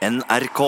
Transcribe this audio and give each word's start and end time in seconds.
NRK. 0.00 0.60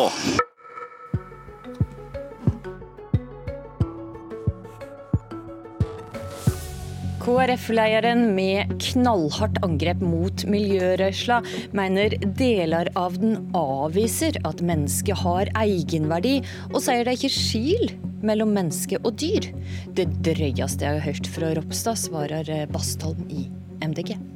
KrF-lederen 7.22 8.34
med 8.36 8.74
knallhardt 8.76 9.56
angrep 9.64 10.02
mot 10.04 10.44
miljørørsla 10.44 11.38
mener 11.72 12.18
deler 12.36 12.90
av 12.92 13.16
den 13.22 13.38
avviser 13.56 14.36
at 14.44 14.60
mennesket 14.60 15.22
har 15.22 15.48
egenverdi, 15.62 16.42
og 16.74 16.82
sier 16.84 17.00
det 17.08 17.14
er 17.14 17.22
ikke 17.22 17.32
skil 17.32 17.96
mellom 18.20 18.52
menneske 18.52 19.00
og 19.00 19.16
dyr. 19.22 19.48
Det 19.96 20.10
drøyeste 20.28 20.84
jeg 20.84 21.00
har 21.00 21.08
hørt 21.08 21.32
fra 21.38 21.56
Ropstad, 21.56 22.04
svarer 22.04 22.52
Bastholm 22.76 23.24
i 23.32 23.48
MDG. 23.80 24.31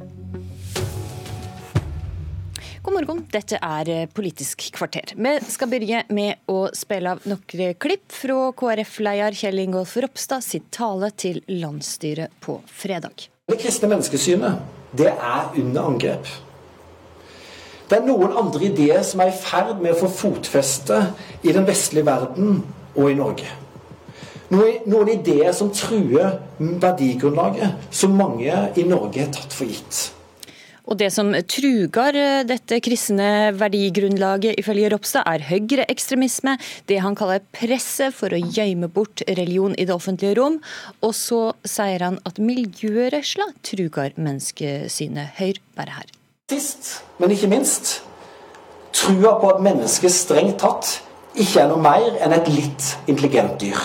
God 2.86 2.94
morgen, 2.94 3.24
dette 3.34 3.58
er 3.58 4.06
Politisk 4.14 4.60
kvarter. 4.76 5.10
Vi 5.18 5.30
skal 5.50 5.70
begynne 5.72 6.04
med 6.14 6.44
å 6.46 6.68
spille 6.70 7.16
av 7.16 7.24
noen 7.26 7.72
klipp 7.82 8.14
fra 8.14 8.52
KrF-leder 8.54 9.34
Kjell 9.34 9.58
Ingolf 9.58 9.96
Ropstad 9.98 10.44
sitt 10.46 10.68
tale 10.70 11.10
til 11.18 11.40
landsstyret 11.50 12.30
på 12.38 12.60
fredag. 12.70 13.26
Det 13.50 13.58
kristne 13.58 13.90
menneskesynet, 13.90 14.62
det 14.94 15.10
er 15.10 15.58
under 15.58 15.90
angrep. 15.90 16.30
Det 17.90 17.98
er 17.98 18.06
noen 18.06 18.38
andre 18.38 18.68
ideer 18.70 19.02
som 19.02 19.24
er 19.24 19.34
i 19.34 19.38
ferd 19.42 19.82
med 19.82 19.96
å 19.96 20.00
få 20.04 20.14
fotfeste 20.22 21.02
i 21.42 21.50
den 21.50 21.66
vestlige 21.66 22.06
verden 22.06 22.60
og 22.94 23.10
i 23.10 23.18
Norge. 23.18 23.50
Noen 24.54 25.10
ideer 25.10 25.50
som 25.58 25.74
truer 25.74 26.38
verdigrunnlaget 26.62 27.90
som 27.90 28.14
mange 28.14 28.68
i 28.78 28.86
Norge 28.86 29.26
har 29.26 29.34
tatt 29.34 29.58
for 29.58 29.66
gitt. 29.66 30.12
Og 30.86 30.98
det 31.00 31.08
som 31.14 31.32
truger 31.50 32.18
eh, 32.18 32.44
dette 32.46 32.78
kristne 32.84 33.52
verdigrunnlaget, 33.58 34.58
ifølge 34.60 34.90
Ropstad, 34.92 35.26
er 35.26 35.44
høyreekstremisme, 35.48 36.56
det 36.86 37.00
han 37.02 37.18
kaller 37.18 37.42
presset 37.54 38.14
for 38.14 38.30
å 38.30 38.38
gjemme 38.38 38.88
bort 38.92 39.24
religion 39.26 39.74
i 39.74 39.86
det 39.88 39.94
offentlige 39.94 40.36
rom. 40.38 40.60
Og 41.02 41.14
så 41.18 41.40
sier 41.66 42.06
han 42.06 42.20
at 42.28 42.38
miljørørsla 42.38 43.50
truger 43.66 44.14
menneskesynet. 44.14 45.34
Hør 45.40 45.58
bare 45.78 45.98
her. 45.98 46.12
Sist, 46.52 47.00
men 47.18 47.34
ikke 47.34 47.50
minst, 47.50 47.98
trua 48.94 49.34
på 49.40 49.50
at 49.56 49.64
mennesket 49.66 50.14
strengt 50.14 50.60
tatt 50.62 51.00
ikke 51.36 51.64
er 51.64 51.72
noe 51.72 51.82
mer 51.82 52.14
enn 52.22 52.32
et 52.32 52.46
litt 52.48 52.92
intelligent 53.10 53.58
dyr. 53.60 53.82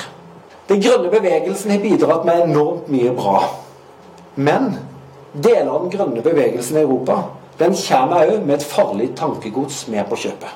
Den 0.69 0.79
grønne 0.85 1.09
bevegelsen 1.11 1.73
har 1.73 1.81
bidratt 1.83 2.23
med 2.27 2.45
enormt 2.45 2.87
mye 2.93 3.11
bra. 3.17 3.41
Men 4.37 4.77
Deler 5.33 5.69
av 5.71 5.85
den 5.85 5.93
grønne 5.93 6.23
bevegelsen 6.25 6.77
i 6.79 6.83
Europa 6.83 7.21
den 7.59 7.75
kommer 7.77 8.31
òg 8.31 8.41
med 8.47 8.57
et 8.57 8.65
farlig 8.65 9.11
tankegods 9.19 9.85
med 9.91 10.07
på 10.09 10.17
kjøpet. 10.23 10.49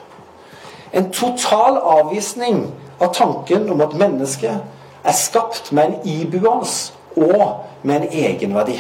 En 0.95 1.12
total 1.14 1.78
avvisning 1.78 2.66
av 3.00 3.14
tanken 3.14 3.70
om 3.72 3.84
at 3.86 3.96
mennesket 4.00 5.06
er 5.06 5.16
skapt 5.16 5.72
med 5.76 5.86
en 5.92 6.09
ibuans 6.09 6.90
og 7.16 7.86
med 7.86 8.02
en 8.02 8.20
egenverdi. 8.26 8.80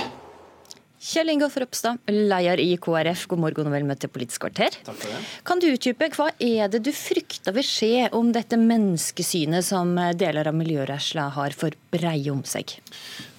Kjell 1.05 1.29
Ingolf 1.29 1.53
Ropstad, 1.61 1.99
leder 2.09 2.57
i 2.63 2.71
KrF, 2.81 3.27
god 3.29 3.43
morgen 3.43 3.67
og 3.69 3.75
vel 3.75 3.83
møtt 3.85 3.99
til 4.01 4.09
Politisk 4.09 4.41
kvarter. 4.47 4.73
Takk 4.87 4.97
for 4.97 5.11
det. 5.13 5.19
Kan 5.45 5.61
du 5.61 5.67
utdype 5.69 6.09
hva 6.15 6.31
er 6.41 6.71
det 6.73 6.81
du 6.87 6.89
frykter 6.97 7.53
vil 7.53 7.67
skje 7.67 8.07
om 8.17 8.31
dette 8.33 8.57
menneskesynet 8.57 9.67
som 9.67 9.93
deler 10.17 10.49
av 10.49 10.57
miljørørsla 10.57 11.27
har 11.37 11.53
for 11.53 11.77
breie 11.93 12.33
om 12.33 12.41
seg? 12.47 12.73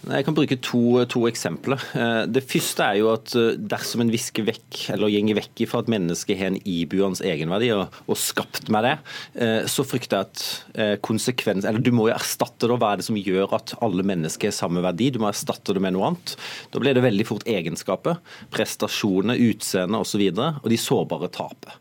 Jeg 0.07 0.23
kan 0.23 0.37
bruke 0.37 0.55
to, 0.62 0.81
to, 1.11 1.25
eksempler. 1.27 1.83
Eh, 1.99 2.21
det 2.31 2.45
første 2.47 2.85
er 2.85 2.99
jo 3.01 3.09
at 3.11 3.33
eh, 3.35 3.57
dersom 3.59 4.05
en 4.05 4.12
visker 4.12 4.45
vekk, 4.47 4.85
eller 4.95 5.11
gjenger 5.11 5.39
vekk 5.41 5.65
fra 5.67 5.81
at 5.83 5.91
mennesket 5.91 6.39
har 6.39 6.53
en 6.53 6.59
ibuende 6.62 7.27
egenverdi 7.27 7.73
og, 7.75 7.97
og, 8.07 8.15
skapt 8.21 8.71
med 8.71 8.87
det, 8.87 8.95
eh, 9.43 9.67
så 9.71 9.83
frykter 9.87 10.23
jeg 10.23 10.29
at 10.29 11.03
konsekvens 11.03 11.67
Eller 11.67 11.83
du 11.83 11.91
må 11.95 12.07
jo 12.07 12.15
erstatte 12.15 12.69
det. 12.69 12.77
Hva 12.79 12.93
er 12.93 13.01
det 13.01 13.09
som 13.09 13.19
gjør 13.19 13.57
at 13.59 13.75
alle 13.83 14.07
mennesker 14.07 14.53
har 14.53 14.55
samme 14.55 14.84
verdi? 14.84 15.11
Du 15.11 15.19
må 15.23 15.31
erstatte 15.33 15.75
det 15.75 15.83
med 15.83 15.97
noe 15.97 16.12
annet. 16.12 16.37
Da 16.71 16.83
blir 16.83 16.94
det 16.94 17.03
veldig 17.03 17.27
fort 17.27 17.47
egenskaper, 17.50 18.21
prestasjoner, 18.55 19.41
utseende 19.50 19.99
osv. 19.99 20.06
Og, 20.06 20.12
så 20.17 20.23
videre, 20.23 20.53
og 20.62 20.71
de 20.73 20.77
sårbare 20.81 21.28
taper. 21.34 21.75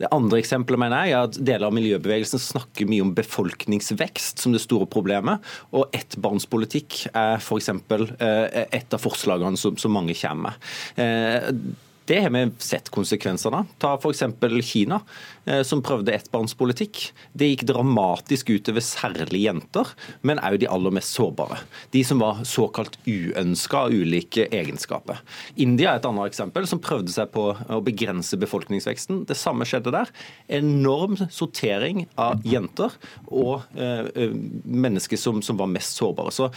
Det 0.00 0.08
andre 0.14 0.40
eksempelet 0.40 0.80
mener 0.80 1.04
jeg 1.04 1.12
er 1.16 1.26
at 1.28 1.36
deler 1.36 1.68
av 1.68 1.76
miljøbevegelsen 1.76 2.40
snakker 2.40 2.88
mye 2.88 3.04
om 3.04 3.12
befolkningsvekst 3.16 4.40
som 4.40 4.54
det 4.54 4.62
store 4.64 4.88
problemet. 4.88 5.44
Og 5.76 5.92
ettbarnspolitikk 5.96 7.02
er 7.12 7.36
f.eks. 7.36 7.68
Eh, 7.68 8.64
et 8.80 8.96
av 8.96 9.04
forslagene 9.04 9.60
som, 9.60 9.76
mange 9.92 10.16
kommer 10.16 10.56
med. 10.96 11.86
Det 12.10 12.20
har 12.20 12.30
vi 12.30 12.50
sett 12.58 12.88
konsekvensene 12.90 13.56
av. 13.56 13.66
Ta 13.78 13.92
f.eks. 13.94 14.22
Kina, 14.66 14.96
eh, 15.44 15.60
som 15.62 15.78
prøvde 15.82 16.10
ettbarnspolitikk. 16.10 17.12
Det 17.38 17.46
gikk 17.52 17.68
dramatisk 17.68 18.48
utover 18.50 18.82
særlig 18.82 19.44
jenter, 19.44 19.92
men 20.26 20.40
òg 20.42 20.56
de 20.58 20.66
aller 20.66 20.90
mest 20.96 21.14
sårbare. 21.14 21.60
De 21.94 22.02
som 22.02 22.18
var 22.18 22.40
såkalt 22.42 22.98
uønska 23.06 23.84
av 23.84 23.94
ulike 23.94 24.48
egenskaper. 24.50 25.20
India 25.54 25.92
er 25.92 26.00
et 26.00 26.08
annet 26.10 26.32
eksempel, 26.32 26.66
som 26.66 26.80
prøvde 26.82 27.14
seg 27.14 27.30
på 27.30 27.44
å 27.54 27.78
begrense 27.86 28.34
befolkningsveksten. 28.42 29.22
Det 29.30 29.38
samme 29.38 29.68
skjedde 29.70 29.94
der. 29.94 30.10
Enorm 30.58 31.14
sortering 31.30 32.08
av 32.18 32.42
jenter 32.42 32.98
og 33.28 33.70
eh, 33.78 34.10
eh 34.16 34.34
mennesker 34.64 35.18
som, 35.18 35.38
som, 35.46 35.58
var 35.60 35.70
mest 35.70 35.94
sårbare. 35.98 36.34
Så 36.34 36.50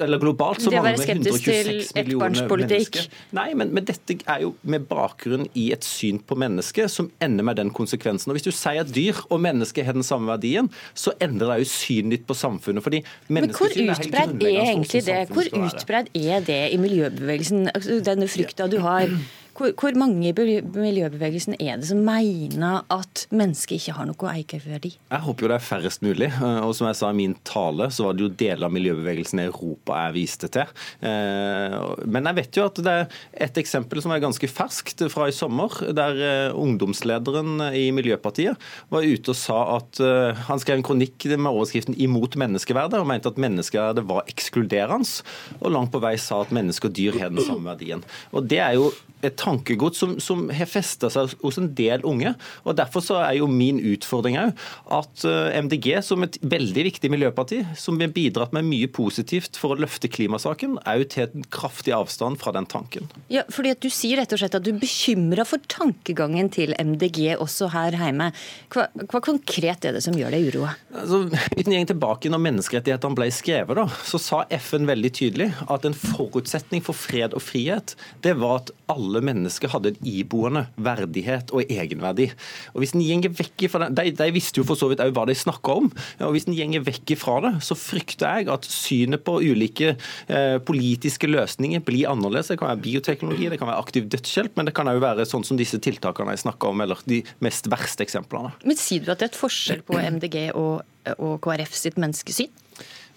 eller 0.00 0.18
globalt 0.22 0.62
så 0.62 0.72
mangler 0.72 0.96
vi 1.04 1.12
126 1.18 1.94
millioner 2.00 2.48
mennesker. 2.48 3.12
Nei, 3.36 3.48
men, 3.52 3.74
men 3.76 3.84
dette 3.84 4.16
er 4.24 4.44
jo 4.46 4.54
med 4.70 4.86
bakgrunn 4.90 5.48
i 5.58 5.70
et 5.74 5.86
syn 5.86 6.20
på 6.22 6.38
mennesket 6.38 6.92
som 6.92 7.10
ender 7.22 7.46
med 7.46 7.58
den 7.60 7.72
konsekvensen. 7.74 8.30
Og 8.30 8.38
Hvis 8.38 8.46
du 8.48 8.52
sier 8.54 8.84
at 8.84 8.94
dyr 8.94 9.18
og 9.28 9.42
mennesker 9.42 9.86
har 9.86 9.96
den 9.96 10.06
samme 10.06 10.30
verdien, 10.30 10.70
så 10.94 11.14
endrer 11.20 11.54
det 11.54 11.64
jo 11.64 11.72
synet 11.72 12.16
ditt 12.16 12.26
på 12.28 12.36
samfunnet. 12.38 12.82
fordi 12.82 13.02
Men 13.28 13.50
hvor 13.50 13.70
utbredt 13.70 14.42
er, 14.42 14.48
er 14.48 14.70
egentlig 14.70 15.04
det? 15.06 15.20
Hvor 15.34 15.50
utbredt 15.64 16.10
er 16.14 16.40
det 16.46 16.62
i 16.72 16.80
miljøbevegelsen, 16.80 17.70
altså, 17.74 18.00
denne 18.04 18.28
frykta 18.30 18.70
du 18.70 18.80
har? 18.84 19.10
Hvor, 19.56 19.72
hvor, 19.74 19.96
mange 19.98 20.30
i 20.30 20.32
miljøbevegelsen 20.62 21.56
er 21.58 21.80
det 21.80 21.88
som 21.88 22.00
mener 22.04 22.84
at 22.92 23.24
mennesket 23.34 23.80
ikke 23.80 23.96
har 23.96 24.08
noe 24.08 24.30
eierverdi? 24.32 24.92
Jeg 25.10 25.24
håper 25.26 25.44
jo 25.44 25.50
det 25.50 25.56
er 25.56 25.66
færrest 25.66 26.04
mulig. 26.06 26.30
Eh, 26.30 26.60
og 26.64 26.74
som 26.76 26.88
jeg 26.88 26.98
sa 27.00 27.10
i 27.10 27.18
min 27.18 27.34
tale, 27.46 27.90
så 27.92 28.06
var 28.06 28.16
det 28.16 28.24
jo 28.24 28.30
deler 28.42 28.68
av 28.68 28.74
miljøbevegelsen 28.74 29.42
i 29.42 29.48
Europa 29.48 29.98
jeg 30.06 30.16
viste 30.16 30.50
til. 30.54 30.70
Eh, 31.06 31.76
men 32.06 32.30
jeg 32.30 32.38
vet 32.40 32.60
jo 32.60 32.66
at 32.68 32.80
det 32.86 32.94
er 32.94 33.18
et 33.48 33.60
eksempel 33.62 34.02
som 34.04 34.14
er 34.14 34.22
ganske 34.22 34.50
ferskt 34.50 35.04
fra 35.12 35.28
i 35.30 35.34
sommer, 35.34 35.74
der 35.96 36.22
eh, 36.30 36.56
ungdomslederen 36.56 37.66
i 37.76 37.88
Miljøpartiet 37.94 38.70
var 38.92 39.06
ute 39.06 39.34
og 39.34 39.38
sa 39.38 39.58
at 39.76 39.98
han 40.46 40.60
skrev 40.60 40.78
en 40.78 40.84
kronikk 40.86 41.26
med 41.30 41.50
overskriften 41.50 41.96
'Imot 41.96 42.36
menneskeverdet', 42.40 43.00
og 43.00 43.08
mente 43.08 43.30
at 43.30 43.40
menneskeverdet 43.40 44.06
var 44.08 44.28
ekskluderende, 44.30 45.22
og 45.60 45.72
langt 45.72 45.92
på 45.92 46.00
vei 46.02 46.16
sa 46.20 46.40
at 46.42 46.52
mennesker 46.54 46.90
og 46.90 46.96
dyr 46.96 47.18
har 47.20 47.30
den 47.32 47.44
samme 47.44 47.70
verdien. 47.70 48.02
Og 48.34 48.46
det 48.50 48.60
er 48.62 48.76
jo 48.78 48.90
et 49.24 49.39
tankegods 49.40 50.00
som, 50.00 50.14
som 50.22 50.46
har 50.52 50.68
festa 50.68 51.10
seg 51.12 51.34
hos 51.42 51.58
en 51.60 51.70
del 51.76 52.04
unge. 52.06 52.32
og 52.64 52.76
Derfor 52.78 53.04
så 53.04 53.18
er 53.22 53.38
jo 53.38 53.48
min 53.50 53.80
utfordring 53.92 54.38
òg 54.40 54.64
at 54.92 55.24
eh, 55.28 55.58
MDG, 55.60 55.92
som 56.04 56.24
et 56.26 56.38
veldig 56.42 56.86
viktig 56.90 57.10
miljøparti, 57.12 57.62
som 57.78 58.00
har 58.00 58.12
bidratt 58.14 58.54
med 58.56 58.68
mye 58.68 58.90
positivt 58.92 59.58
for 59.60 59.74
å 59.74 59.80
løfte 59.80 60.10
klimasaken, 60.12 60.78
òg 60.88 61.06
tar 61.12 61.30
en 61.34 61.46
kraftig 61.52 61.94
avstand 61.96 62.40
fra 62.40 62.54
den 62.56 62.68
tanken. 62.70 63.08
Ja, 63.32 63.46
fordi 63.52 63.74
at 63.74 63.80
Du 63.80 63.88
sier 63.88 64.20
rett 64.20 64.32
og 64.34 64.40
slett 64.42 64.54
at 64.58 64.64
du 64.64 64.74
er 64.74 64.80
bekymra 64.80 65.46
for 65.48 65.62
tankegangen 65.72 66.50
til 66.52 66.74
MDG 66.76 67.38
også 67.40 67.70
her 67.72 67.96
hjemme. 67.96 68.28
Hva, 68.72 68.86
hva 69.08 69.22
konkret 69.24 69.86
er 69.88 69.96
det 69.96 70.02
som 70.04 70.16
gjør 70.16 70.34
deg 70.36 70.50
uroa? 70.52 70.74
Altså, 70.92 71.22
uten 71.56 71.74
gjeng 71.74 71.88
tilbake 71.88 72.30
når 72.32 72.44
menneskerettighetene 72.44 73.16
ble 73.16 73.30
skrevet, 73.34 73.80
da, 73.80 73.86
så 74.04 74.20
sa 74.20 74.42
FN 74.60 74.88
veldig 74.90 75.12
tydelig 75.16 75.48
at 75.72 75.86
en 75.88 75.96
forutsetning 75.96 76.84
for 76.84 76.98
fred 76.98 77.34
og 77.36 77.42
frihet 77.44 77.96
det 78.24 78.36
var 78.38 78.60
at 78.60 78.74
alle 78.92 79.20
alle 79.20 79.26
mennesker 79.30 79.72
hadde 79.72 79.94
en 79.94 80.08
iboende 80.10 80.66
verdighet 80.80 81.52
og 81.54 81.70
egenverdi. 81.70 82.28
Og 82.74 82.82
hvis 82.82 82.94
en 82.96 83.04
gjenger 83.04 83.32
vekk 83.38 83.66
fra 83.72 83.88
det, 83.88 83.94
de, 83.98 84.14
de, 84.18 84.28
visste 84.34 84.60
jo 84.60 84.66
for 84.68 84.78
så 84.78 84.90
vidt 84.90 85.02
òg 85.04 85.14
hva 85.16 85.26
de 85.28 85.36
snakka 85.38 85.76
om. 85.82 85.90
og 86.26 86.34
Hvis 86.34 86.48
en 86.50 86.56
gjenger 86.56 86.84
vekk 86.86 87.14
fra 87.20 87.38
det, 87.46 87.52
så 87.66 87.76
frykter 87.78 88.40
jeg 88.40 88.50
at 88.52 88.68
synet 88.70 89.24
på 89.26 89.38
ulike 89.40 89.94
eh, 89.94 90.56
politiske 90.66 91.30
løsninger 91.30 91.84
blir 91.86 92.10
annerledes. 92.10 92.52
Det 92.52 92.60
kan 92.60 92.72
være 92.72 92.84
bioteknologi, 92.86 93.50
det 93.52 93.60
kan 93.60 93.70
være 93.70 93.82
aktiv 93.84 94.08
dødshjelp, 94.12 94.56
men 94.58 94.68
det 94.68 94.76
kan 94.76 94.90
òg 94.90 95.02
være 95.02 95.28
sånn 95.28 95.46
som 95.46 95.60
disse 95.60 95.80
tiltakene 95.82 96.36
jeg 96.36 96.44
snakka 96.46 96.72
om, 96.72 96.84
eller 96.84 97.00
de 97.10 97.22
mest 97.44 97.70
verste 97.72 98.06
eksemplene. 98.06 98.54
Men 98.64 98.80
Sier 98.80 99.04
du 99.04 99.12
at 99.12 99.20
det 99.20 99.28
er 99.28 99.34
et 99.34 99.42
forskjell 99.42 99.84
på 99.86 100.00
MDG 100.16 100.50
og, 100.58 100.82
og 101.18 101.38
KrF 101.44 101.76
sitt 101.76 102.00
menneskesyn? 102.00 102.50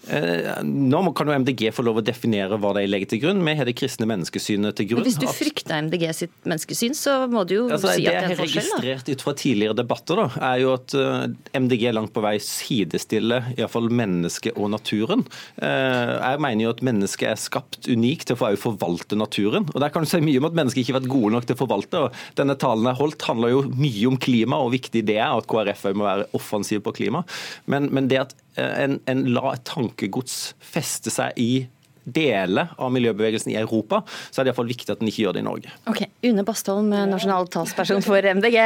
Eh, 0.08 0.62
nå 0.64 1.00
kan 1.16 1.30
jo 1.30 1.36
MDG 1.40 1.70
få 1.74 1.84
lov 1.86 2.00
å 2.00 2.04
definere 2.04 2.58
hva 2.60 2.74
de 2.76 2.84
legger 2.88 3.14
til 3.14 3.22
grunn. 3.24 3.42
Vi 3.46 3.54
har 3.58 3.68
det 3.68 3.76
kristne 3.78 4.08
menneskesynet 4.10 4.76
til 4.78 4.90
grunn. 4.90 5.04
Men 5.04 5.08
hvis 5.08 5.20
du 5.20 5.28
frykter 5.30 5.80
MDG 5.86 6.06
sitt 6.16 6.34
menneskesyn, 6.44 6.96
så 6.98 7.16
må 7.30 7.44
du 7.48 7.56
jo 7.56 7.64
altså, 7.68 7.94
si 7.94 8.04
at 8.04 8.18
det 8.18 8.20
er 8.20 8.34
en 8.34 8.40
forskjell? 8.42 8.68
Det 8.68 8.74
jeg 8.74 8.74
har 8.74 8.98
registrert 8.98 9.12
ut 9.12 9.24
fra 9.26 9.34
tidligere 9.40 9.78
debatter, 9.80 10.20
da, 10.20 10.26
er 10.50 10.60
jo 10.64 10.74
at 10.76 10.96
eh, 10.98 11.60
MDG 11.60 11.86
langt 11.96 12.14
på 12.14 12.24
vei 12.24 12.36
sidestiller 12.42 13.50
iallfall 13.56 13.90
mennesket 13.94 14.58
og 14.58 14.72
naturen. 14.74 15.24
Uh, 15.58 16.14
jeg 16.18 16.40
mener 16.42 16.66
jo 16.66 16.72
at 16.74 16.82
mennesket 16.84 17.28
er 17.30 17.40
skapt 17.40 17.88
unikt 17.88 18.28
til 18.28 18.36
å 18.36 18.40
få 18.40 18.52
forvalte 18.60 19.16
naturen. 19.18 19.68
og 19.72 19.80
Der 19.82 19.92
kan 19.92 20.04
du 20.04 20.10
si 20.10 20.20
mye 20.24 20.40
om 20.40 20.48
at 20.48 20.56
mennesket 20.56 20.84
ikke 20.84 20.94
har 20.94 21.00
vært 21.00 21.12
gode 21.12 21.32
nok 21.34 21.48
til 21.48 21.56
å 21.56 21.60
forvalte. 21.60 22.02
og 22.06 22.38
Denne 22.38 22.56
talen 22.60 22.88
jeg 22.90 23.00
holdt 23.00 23.26
handler 23.28 23.54
jo 23.54 23.64
mye 23.70 24.06
om 24.10 24.18
klima, 24.20 24.60
og 24.60 24.74
viktig 24.74 25.04
det 25.08 25.18
er 25.18 25.32
at 25.32 25.48
KrF 25.50 25.86
må 25.96 26.06
være 26.06 26.28
offensiv 26.36 26.84
på 26.84 26.94
klima. 26.96 27.24
Men, 27.70 27.90
men 27.94 28.10
det 28.10 28.22
at 28.24 28.34
en, 28.60 28.98
en 29.10 29.24
la 29.34 29.54
et 29.54 29.64
tankegods 29.68 30.54
feste 30.62 31.12
seg 31.14 31.40
i 31.40 31.66
deler 32.04 32.72
av 32.76 32.92
miljøbevegelsen 32.92 33.52
i 33.54 33.58
Europa, 33.58 34.02
så 34.30 34.40
er 34.40 34.46
det 34.46 34.52
iallfall 34.52 34.68
viktig 34.68 34.92
at 34.92 35.00
den 35.00 35.10
ikke 35.10 35.24
gjør 35.24 35.36
det 35.36 35.44
i 35.44 35.46
Norge. 35.46 35.74
Ok, 35.90 36.02
Une 36.28 36.44
Bastholm, 36.46 36.90
nasjonal 37.10 37.48
talsperson 37.52 38.04
for 38.04 38.20
MDG. 38.20 38.58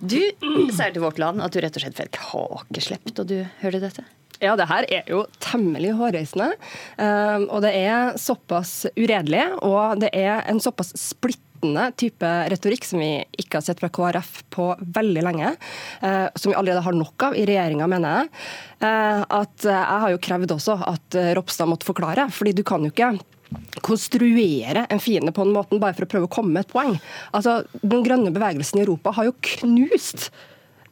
Du 0.00 0.20
sier 0.20 0.92
til 0.92 1.04
Vårt 1.04 1.20
Land 1.22 1.42
at 1.44 1.54
du 1.54 1.62
rett 1.64 1.78
og 1.78 1.84
slett 1.86 1.98
fikk 1.98 2.20
hakeslepp 2.32 3.14
da 3.16 3.24
du 3.28 3.38
hørte 3.62 3.80
dette? 3.86 4.04
Ja, 4.42 4.56
det 4.58 4.66
her 4.66 4.86
er 4.90 5.06
jo 5.06 5.22
temmelig 5.42 5.92
hårreisende. 5.94 6.50
Um, 6.98 7.46
og 7.46 7.62
det 7.62 7.76
er 7.78 8.18
såpass 8.18 8.88
uredelig, 8.98 9.44
og 9.62 10.02
det 10.02 10.10
er 10.18 10.42
en 10.50 10.58
såpass 10.62 10.90
splitt 10.98 11.40
splittende 11.62 11.92
type 11.96 12.48
retorikk 12.50 12.84
som 12.84 12.98
vi 12.98 13.22
ikke 13.38 13.58
har 13.58 13.62
sett 13.62 13.80
fra 13.80 13.88
KrF 13.88 14.44
på 14.50 14.76
veldig 14.80 15.22
lenge. 15.22 15.56
Eh, 16.02 16.28
som 16.34 16.50
vi 16.50 16.56
allerede 16.56 16.82
har 16.82 16.92
nok 16.92 17.22
av 17.22 17.36
i 17.36 17.46
regjeringa, 17.46 17.86
mener 17.86 18.16
jeg. 18.16 18.28
Eh, 18.82 19.22
at 19.30 19.62
jeg 19.62 20.00
har 20.02 20.10
jo 20.10 20.18
krevd 20.18 20.52
også 20.56 20.80
at 20.82 21.18
Ropstad 21.36 21.68
måtte 21.68 21.86
forklare, 21.86 22.28
fordi 22.30 22.52
du 22.52 22.62
kan 22.64 22.82
jo 22.82 22.90
ikke 22.90 23.18
konstruere 23.84 24.86
en 24.88 25.00
fiende 25.00 25.32
på 25.32 25.44
en 25.44 25.52
måte 25.52 25.78
bare 25.78 25.94
for 25.94 26.06
å 26.06 26.10
prøve 26.10 26.26
å 26.26 26.32
komme 26.32 26.52
med 26.52 26.64
et 26.64 26.72
poeng. 26.72 26.98
Altså, 27.32 27.62
Den 27.82 28.02
grønne 28.02 28.32
bevegelsen 28.32 28.80
i 28.80 28.82
Europa 28.86 29.12
har 29.12 29.28
jo 29.28 29.36
knust 29.58 30.30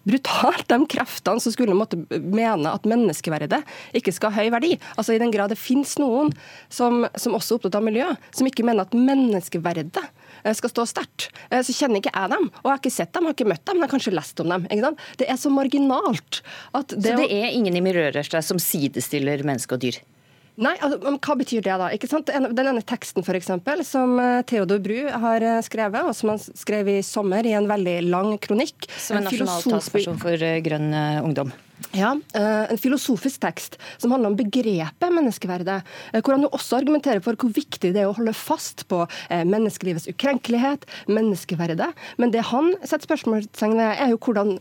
brutalt 0.09 0.69
de 0.71 0.79
kreftene 0.91 1.43
som 1.43 1.55
skulle 1.55 1.77
måtte 1.77 1.99
mene 2.11 2.73
at 2.73 2.89
menneskeverdet 2.89 3.63
ikke 3.97 4.15
skal 4.17 4.35
ha 4.35 4.45
høy 4.45 4.55
verdi. 4.55 4.75
Altså 4.97 5.17
I 5.17 5.21
den 5.23 5.35
grad 5.35 5.53
det 5.53 5.61
finnes 5.61 5.97
noen 6.01 6.33
som, 6.73 7.05
som 7.19 7.37
også 7.37 7.57
er 7.57 7.61
opptatt 7.61 7.81
av 7.81 7.87
miljø, 7.87 8.09
som 8.37 8.49
ikke 8.49 8.67
mener 8.67 8.89
at 8.89 8.97
menneskeverdet 8.97 10.01
Eh, 10.43 10.55
skal 10.55 10.71
stå 10.71 10.87
sterkt. 10.87 11.29
Eh, 11.51 11.63
så 11.63 11.75
kjenner 11.75 12.01
ikke 12.01 12.13
jeg 12.15 12.33
dem, 12.33 12.49
og 12.49 12.69
jeg 12.69 12.73
har 12.73 12.81
ikke 12.83 12.95
sett 12.95 13.13
dem, 13.17 13.29
har 13.29 13.37
ikke 13.37 13.49
møtt 13.51 13.65
dem, 13.65 13.77
men 13.77 13.85
jeg 13.85 13.89
har 13.89 13.95
kanskje 13.97 14.15
lest 14.17 14.45
om 14.45 14.55
dem. 14.55 14.97
Det 15.21 15.29
er 15.29 15.41
så 15.41 15.53
marginalt. 15.53 16.41
Det 16.73 16.97
så 16.97 17.19
det 17.21 17.29
er 17.29 17.51
ingen 17.53 17.77
i 17.77 17.85
miljørørsla 17.85 18.43
som 18.45 18.61
sidestiller 18.63 19.45
menneske 19.47 19.77
og 19.77 19.85
dyr? 19.85 20.01
Nei, 20.61 20.75
altså, 20.83 21.15
Hva 21.17 21.37
betyr 21.41 21.63
det, 21.65 21.77
da? 21.83 21.89
Ikke 21.95 22.11
sant? 22.11 22.31
Den 22.31 22.71
ene 22.73 22.83
teksten 22.83 23.25
for 23.27 23.39
eksempel, 23.39 23.85
som 23.87 24.19
eh, 24.21 24.43
Theodor 24.51 24.83
Bru 24.85 25.09
har 25.09 25.47
skrevet, 25.67 26.03
og 26.03 26.17
som 26.17 26.35
han 26.35 26.43
skrev 26.43 26.91
i 26.91 27.01
sommer 27.07 27.47
i 27.47 27.55
en 27.57 27.71
veldig 27.71 27.99
lang 28.11 28.35
kronikk 28.43 28.91
Som 28.97 29.21
en 29.21 29.29
nasjonal 29.31 29.67
talsperson 29.71 30.21
for 30.21 30.49
Grønn 30.67 30.93
ungdom? 31.25 31.55
Ja, 31.93 32.13
eh, 32.35 32.71
En 32.71 32.79
filosofisk 32.79 33.41
tekst 33.41 33.77
som 33.99 34.13
handler 34.13 34.31
om 34.31 34.37
begrepet 34.39 35.13
menneskeverdet. 35.13 35.83
Eh, 36.13 36.21
hvor 36.21 36.37
han 36.37 36.45
jo 36.45 36.51
også 36.55 36.79
argumenterer 36.79 37.23
for 37.25 37.35
hvor 37.35 37.53
viktig 37.55 37.93
det 37.95 38.03
er 38.03 38.09
å 38.09 38.15
holde 38.17 38.35
fast 38.37 38.87
på 38.89 39.03
eh, 39.29 39.45
menneskelivets 39.45 40.09
ukrenkelighet, 40.11 40.87
menneskeverdet. 41.09 41.91
Men 42.19 42.35
det 42.35 42.47
han 42.51 42.73
setter 42.85 43.09
spørsmålstegn 43.09 43.77
ved, 43.79 44.03
er 44.05 44.13
jo 44.13 44.21
hvordan 44.23 44.59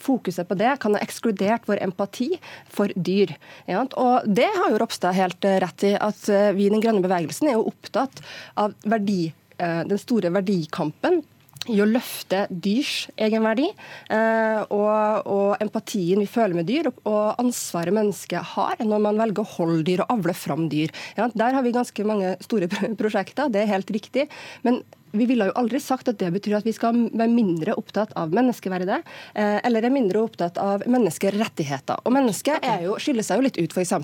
fokuset 0.00 0.48
på 0.48 0.58
det 0.58 0.74
kan 0.82 0.96
ha 0.96 1.02
ekskludert 1.04 1.68
vår 1.70 1.82
empati 1.86 2.32
for 2.72 2.92
dyr. 2.96 3.36
Ja, 3.70 3.84
og 3.96 4.26
det 4.26 4.48
har 4.56 4.72
jo 4.72 4.80
Ropstad 4.82 5.14
helt 5.16 5.44
rett 5.44 5.86
i, 5.86 5.94
at 5.94 6.26
vi 6.56 6.66
i 6.66 6.72
den 6.72 6.82
grønne 6.82 7.04
bevegelsen 7.04 7.50
er 7.50 7.58
jo 7.58 7.68
opptatt 7.70 8.22
av 8.58 8.74
verdi 8.82 9.32
den 9.62 10.00
store 10.00 10.32
verdikampen 10.34 11.20
i 11.70 11.78
å 11.82 11.86
løfte 11.86 12.46
dyrs 12.50 13.06
egenverdi 13.14 13.68
eh, 13.70 14.62
og, 14.74 15.28
og, 15.30 15.50
empatien 15.62 16.22
vi 16.22 16.30
føler 16.30 16.58
med 16.58 16.66
dyr, 16.70 16.88
og, 17.04 17.20
ansvaret 17.42 17.94
mennesket 17.94 18.54
har 18.54 18.82
når 18.82 19.04
man 19.04 19.20
velger 19.20 19.44
å 19.44 19.52
holde 19.56 19.84
dyr 19.86 20.02
og 20.04 20.16
avle 20.16 20.34
fram 20.36 20.66
dyr. 20.72 20.90
Ja, 21.18 21.28
der 21.34 21.54
har 21.56 21.64
vi 21.66 21.74
ganske 21.74 22.08
mange 22.08 22.34
store 22.42 22.70
prosjekter, 23.00 23.52
det 23.52 23.62
er 23.62 23.74
helt 23.76 23.94
riktig. 23.94 24.28
men 24.66 24.82
vi 25.12 25.26
ville 25.28 25.48
jo 25.48 25.54
aldri 25.60 25.80
sagt 25.82 26.08
at 26.10 26.18
det 26.20 26.30
betyr 26.34 26.58
at 26.58 26.66
vi 26.66 26.74
skal 26.74 26.96
være 27.12 27.30
mindre 27.32 27.76
opptatt 27.78 28.14
av 28.18 28.32
menneskeverdet, 28.34 29.02
eh, 29.34 29.58
eller 29.66 29.84
er 29.84 29.94
mindre 29.94 30.22
opptatt 30.24 30.58
av 30.60 30.84
menneskerettigheter. 30.90 32.02
Og 32.06 32.14
mennesket 32.14 32.64
jo, 32.84 32.96
skiller 33.02 33.26
seg 33.26 33.40
jo 33.40 33.46
litt 33.46 33.60
ut, 33.60 33.76
f.eks. 33.76 33.94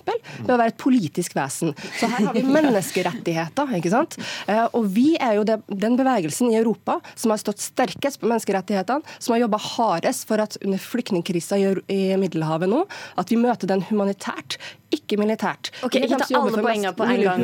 ved 0.44 0.52
å 0.52 0.58
være 0.58 0.74
et 0.74 0.80
politisk 0.80 1.36
vesen. 1.38 1.74
Så 1.98 2.10
her 2.12 2.28
har 2.28 2.36
vi 2.36 2.44
menneskerettigheter, 2.58 3.74
ikke 3.80 3.92
sant. 3.94 4.18
Eh, 4.46 4.64
og 4.66 4.90
vi 4.94 5.10
er 5.16 5.38
jo 5.38 5.46
det, 5.48 5.60
den 5.68 5.96
bevegelsen 5.98 6.52
i 6.52 6.58
Europa 6.60 6.98
som 7.14 7.32
har 7.32 7.40
stått 7.42 7.62
sterkest 7.64 8.20
på 8.20 8.28
menneskerettighetene, 8.30 9.16
som 9.18 9.34
har 9.34 9.44
jobba 9.46 9.62
hardest 9.74 10.28
for 10.28 10.44
at 10.44 10.58
under 10.64 10.80
flyktningkrisa 10.82 11.58
i 11.58 12.02
Middelhavet 12.20 12.70
nå, 12.70 12.84
at 13.18 13.32
vi 13.32 13.40
møter 13.40 13.70
den 13.70 13.84
humanitært, 13.88 14.58
ikke 14.94 15.18
militært. 15.20 15.70
Ok, 15.84 15.98
Ikke 16.00 16.16
ta 16.22 16.28
alle 16.38 16.62
poengene 16.62 16.94
på 16.96 17.04
en 17.04 17.22
gang. 17.24 17.42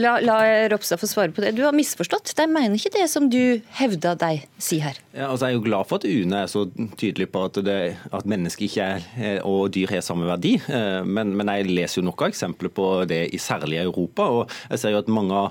La, 0.00 0.14
la 0.24 0.36
Ropstad 0.72 1.00
få 1.00 1.08
svare 1.10 1.34
på 1.34 1.44
det. 1.44 1.52
Du 1.58 1.62
har 1.66 1.76
misforstått. 1.76 2.32
De 2.38 2.46
mener 2.48 2.78
ikke 2.78 2.94
det 2.94 3.04
som 3.12 3.28
du 3.32 3.60
hevda 3.76 4.14
deg 4.20 4.46
sier 4.56 4.86
her. 4.88 5.00
Ja, 5.12 5.28
altså 5.28 5.50
jeg 5.50 5.56
er 5.56 5.58
jo 5.58 5.64
glad 5.66 5.88
for 5.90 6.00
at 6.00 6.08
UNE 6.08 6.42
er 6.44 6.48
så 6.48 6.64
tydelig 6.96 7.28
på 7.34 7.44
at, 7.48 7.60
det, 7.66 7.78
at 8.16 8.28
mennesker 8.28 8.64
ikke 8.64 8.88
er, 8.96 9.42
og 9.44 9.74
dyr 9.76 9.92
har 9.92 10.04
samme 10.04 10.28
verdi. 10.28 10.54
Eh, 10.72 11.02
men, 11.04 11.34
men, 11.36 11.52
jeg 11.52 11.68
leser 11.68 12.00
jo 12.00 12.06
noen 12.08 12.30
eksempler 12.30 12.72
på 12.72 12.88
det 13.10 13.26
i 13.36 13.40
særlig 13.42 13.82
Europa. 13.82 14.30
og 14.40 14.56
jeg 14.70 14.80
ser 14.80 14.96
jo 14.96 15.02
at 15.02 15.12
mange, 15.12 15.44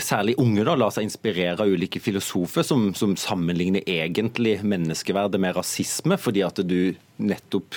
særlig 0.00 0.38
unge, 0.40 0.64
da, 0.64 0.78
lar 0.80 0.94
seg 0.94 1.10
inspirere 1.10 1.60
av 1.60 1.68
ulike 1.68 2.00
filosofer 2.00 2.64
som, 2.64 2.92
som 2.96 3.16
sammenligner 3.20 3.84
egentlig 3.84 4.62
menneskeverdet 4.64 5.40
med 5.42 5.58
rasisme, 5.60 6.16
fordi 6.16 6.46
at 6.46 6.64
du 6.64 6.94
nettopp 7.22 7.76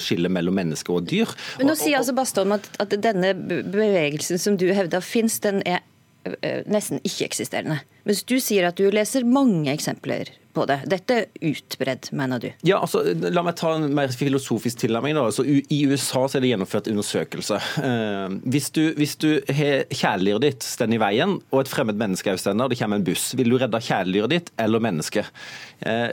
skiller 0.00 0.30
mellom 0.32 0.54
mennesker 0.54 0.67
og 0.98 1.06
dyr. 1.08 1.30
Men 1.58 1.70
Nå 1.70 1.76
sier 1.78 2.00
altså 2.00 2.16
Bastholm 2.16 2.56
at, 2.58 2.68
at 2.82 2.96
denne 3.02 3.34
bevegelsen 3.36 4.40
som 4.40 4.58
du 4.60 4.68
hevder 4.74 5.04
fins, 5.04 5.40
den 5.44 5.62
er 5.68 5.84
nesten 6.68 7.00
ikke-eksisterende. 7.06 7.80
Mens 8.08 8.24
du 8.26 8.36
sier 8.42 8.68
at 8.68 8.78
du 8.78 8.88
leser 8.92 9.26
mange 9.28 9.70
eksempler 9.72 10.30
på 10.56 10.64
det. 10.68 10.78
Dette 10.90 11.16
er 11.20 11.50
utbredd, 11.50 12.08
mener 12.16 12.42
du? 12.42 12.48
Ja, 12.66 12.80
altså, 12.82 13.02
La 13.32 13.44
meg 13.46 13.58
ta 13.60 13.74
en 13.76 13.88
mer 13.94 14.12
filosofisk 14.14 14.80
tilnærming. 14.82 15.16
da. 15.16 15.26
Altså, 15.28 15.44
I 15.46 15.80
USA 15.90 16.24
så 16.26 16.38
er 16.38 16.44
det 16.44 16.52
gjennomført 16.52 16.90
undersøkelse. 16.90 17.60
Eh, 17.88 18.38
hvis 18.54 18.70
du, 18.74 18.82
hvis 18.98 19.16
du 19.20 19.28
har 19.48 19.84
kjæledyret 19.92 20.46
ditt 20.46 20.66
står 20.66 20.96
i 20.96 21.02
veien, 21.02 21.36
og 21.52 21.62
et 21.62 21.72
fremmed 21.72 22.00
menneske 22.00 22.32
er 22.32 22.38
og 22.54 22.70
det 22.70 22.78
kommer 22.80 22.98
en 22.98 23.06
buss, 23.06 23.30
vil 23.38 23.52
du 23.52 23.58
redde 23.60 23.80
kjæledyret 23.80 24.34
ditt 24.34 24.50
eller 24.58 24.82
mennesket? 24.82 25.30
Eh, 25.86 26.10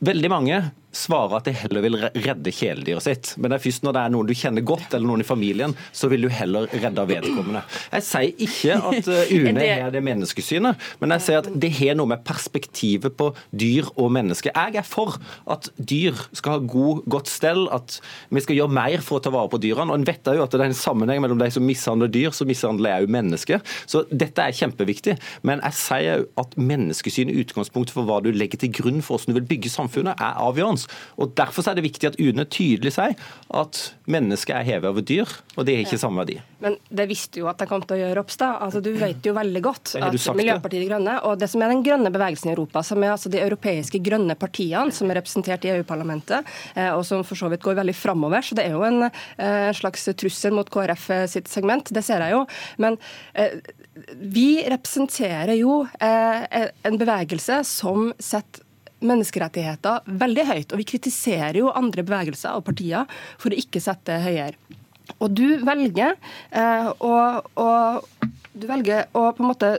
veldig 0.00 0.30
mange 0.32 0.62
svarer 0.92 1.38
at 1.38 1.48
de 1.48 1.54
heller 1.56 1.84
vil 1.84 1.96
redde 1.98 2.52
kjæledyret 2.52 3.04
sitt. 3.04 3.32
Men 3.38 3.50
det 3.50 3.58
er 3.58 3.64
først 3.64 3.86
når 3.86 3.96
det 3.96 4.02
er 4.02 4.12
noen 4.14 4.28
du 4.28 4.34
kjenner 4.36 4.64
godt, 4.66 4.88
eller 4.92 5.08
noen 5.08 5.24
i 5.24 5.26
familien, 5.26 5.74
så 5.96 6.10
vil 6.12 6.26
du 6.26 6.30
heller 6.32 6.68
redde 6.72 7.06
vedkommende. 7.08 7.62
Jeg 7.94 8.06
sier 8.06 8.42
ikke 8.46 8.78
at 8.92 9.10
eh, 9.16 9.32
UNE 9.38 9.64
er 9.64 9.94
det 9.94 10.02
menneskesynet, 10.04 10.88
men 11.00 11.16
jeg 11.16 11.26
sier 11.26 11.40
at 11.40 11.50
det 11.64 11.72
har 11.78 11.96
noe 11.98 12.12
med 12.12 12.24
perspektivet 12.28 13.16
på 13.18 13.30
dyr 13.50 13.88
og 13.96 14.12
mennesker. 14.14 14.52
Jeg 14.52 14.82
er 14.82 14.86
for 14.86 15.16
at 15.50 15.70
dyr 15.78 16.18
skal 16.36 16.58
ha 16.58 16.66
god, 16.74 17.02
godt 17.10 17.32
stell, 17.32 17.64
at 17.72 17.98
vi 18.32 18.44
skal 18.44 18.60
gjøre 18.60 18.76
mer 18.76 19.04
for 19.04 19.18
å 19.18 19.24
ta 19.24 19.32
vare 19.32 19.50
på 19.52 19.60
dyrene. 19.62 19.90
Og 19.92 20.00
en 20.00 20.06
vet 20.08 20.28
jo 20.28 20.44
at 20.44 20.52
det 20.52 20.60
er 20.60 20.70
en 20.70 20.76
sammenheng 20.76 21.22
mellom 21.24 21.40
de 21.40 21.48
som 21.54 21.64
mishandler 21.66 22.12
dyr, 22.12 22.30
så 22.36 22.46
mishandler 22.48 22.92
jeg 22.92 23.06
òg 23.06 23.16
mennesker. 23.16 23.64
Så 23.88 24.04
dette 24.12 24.44
er 24.44 24.56
kjempeviktig. 24.56 25.16
Men 25.46 25.62
jeg 25.64 25.78
sier 25.80 26.26
at 26.40 26.56
menneskesyn 26.60 27.32
i 27.32 27.38
utgangspunktet 27.42 27.96
for 27.96 28.08
hva 28.08 28.20
du 28.24 28.30
legger 28.34 28.60
til 28.60 28.72
grunn 28.76 29.00
for 29.02 29.16
hvordan 29.16 29.34
du 29.34 29.40
vil 29.40 29.50
bygge 29.54 29.72
samfunnet, 29.72 30.20
er 30.20 30.38
avgjørende. 30.42 30.81
Og 31.18 31.34
Derfor 31.38 31.66
er 31.70 31.78
det 31.78 31.86
viktig 31.86 32.12
at 32.12 32.18
UNE 32.20 32.44
tydelig 32.50 32.94
sier 32.96 33.16
at 33.52 33.82
mennesket 34.10 34.54
er 34.56 34.66
hevet 34.66 34.90
over 34.90 35.04
dyr, 35.06 35.28
og 35.56 35.66
det 35.66 35.76
er 35.76 35.84
ikke 35.84 35.96
ja. 35.98 36.02
samme 36.04 36.22
verdi. 36.22 36.38
Men 36.62 36.76
det 36.92 37.08
visste 37.10 37.40
jo 37.42 37.48
at 37.50 37.60
de 37.60 37.68
kom 37.70 37.82
til 37.84 37.96
å 37.96 38.00
gjøre, 38.02 38.16
Ropstad. 38.20 38.58
Altså, 38.64 38.82
du 38.84 38.92
vet 38.98 39.24
jo 39.26 39.34
veldig 39.36 39.62
godt 39.64 39.94
at 39.98 40.16
Miljøpartiet 40.38 40.84
De 40.84 40.88
Grønne 40.90 41.18
og 41.26 41.40
det 41.40 41.48
som 41.50 41.62
er 41.64 41.72
den 41.72 41.82
grønne 41.86 42.12
bevegelsen 42.12 42.50
i 42.50 42.54
Europa, 42.54 42.82
som 42.86 43.02
er 43.02 43.14
altså 43.14 43.32
de 43.32 43.40
europeiske 43.42 44.00
grønne 44.04 44.36
partiene 44.38 44.94
som 44.94 45.10
er 45.10 45.20
representert 45.20 45.66
i 45.66 45.72
EU-parlamentet, 45.76 46.48
eh, 46.74 46.90
og 46.92 47.04
som 47.08 47.24
for 47.26 47.38
så 47.38 47.50
vidt 47.52 47.64
går 47.64 47.78
veldig 47.80 47.96
framover, 47.96 48.44
så 48.44 48.58
det 48.58 48.66
er 48.66 48.76
jo 48.76 48.86
en 48.86 49.06
eh, 49.08 49.70
slags 49.76 50.08
trussel 50.18 50.56
mot 50.56 50.68
KrF 50.72 51.08
eh, 51.14 51.28
sitt 51.30 51.50
segment, 51.52 51.92
det 51.94 52.04
ser 52.06 52.24
jeg 52.24 52.36
jo. 52.36 52.44
Men 52.82 52.98
vi 54.32 54.62
representerer 54.70 55.52
jo 55.58 55.82
en 56.00 56.98
bevegelse 57.00 57.60
som 57.68 58.10
setter 58.22 58.64
menneskerettigheter 59.02 60.06
veldig 60.22 60.46
høyt. 60.48 60.72
Og 60.72 60.80
vi 60.80 60.88
kritiserer 60.94 61.60
jo 61.60 61.72
andre 61.74 62.04
bevegelser 62.06 62.56
og 62.56 62.66
partier 62.68 63.08
for 63.40 63.52
å 63.52 63.58
ikke 63.58 63.82
sette 63.82 64.20
høyere. 64.22 64.56
Og 65.18 65.32
du 65.34 65.58
velger, 65.66 66.14
eh, 66.50 66.88
å, 66.88 67.12
du 68.54 68.68
velger 68.70 69.10
å 69.18 69.26
på 69.34 69.42
en 69.44 69.50
måte 69.50 69.74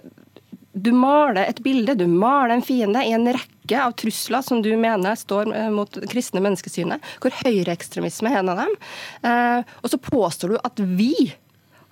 du 0.74 0.90
maler 0.98 1.46
et 1.46 1.62
bilde, 1.62 1.94
du 1.96 2.08
maler 2.10 2.56
en 2.56 2.66
fiende 2.66 3.04
i 3.06 3.14
en 3.14 3.28
rekke 3.30 3.78
av 3.78 3.94
trusler 3.98 4.42
som 4.46 4.62
du 4.66 4.72
mener 4.80 5.18
står 5.18 5.52
eh, 5.54 5.70
mot 5.74 6.00
kristne 6.10 6.42
menneskesynet, 6.42 7.04
hvor 7.22 7.36
høyreekstremisme 7.44 8.32
er 8.32 8.42
en 8.42 8.52
av 8.56 8.64
dem. 8.64 8.74
Eh, 9.30 9.76
og 9.84 9.94
så 9.94 10.02
påstår 10.02 10.56
du 10.56 10.58
at 10.60 10.82
vi 10.98 11.14